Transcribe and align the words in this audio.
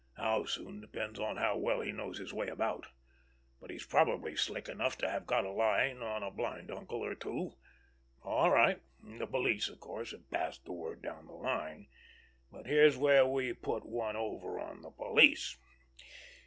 How 0.17 0.45
soon 0.45 0.81
depends 0.81 1.19
on 1.19 1.37
how 1.37 1.55
well 1.57 1.81
he 1.81 1.91
knows 1.91 2.17
his 2.17 2.33
way 2.33 2.47
about. 2.47 2.87
But 3.59 3.69
he's 3.69 3.85
probably 3.85 4.35
slick 4.35 4.67
enough 4.67 4.97
to 4.97 5.07
have 5.11 5.27
got 5.27 5.45
a 5.45 5.51
line 5.51 6.01
on 6.01 6.23
a 6.23 6.31
blind 6.31 6.71
uncle 6.71 7.05
or 7.05 7.13
two. 7.13 7.53
All 8.23 8.49
right! 8.49 8.81
The 9.03 9.27
police, 9.27 9.69
of 9.69 9.79
course, 9.79 10.09
have 10.09 10.27
passed 10.31 10.65
the 10.65 10.73
word 10.73 11.03
down 11.03 11.27
the 11.27 11.33
line, 11.33 11.85
but 12.51 12.65
here's 12.65 12.97
where 12.97 13.27
we 13.27 13.53
put 13.53 13.85
one 13.85 14.15
over 14.15 14.59
on 14.59 14.81
the 14.81 14.89
police. 14.89 15.57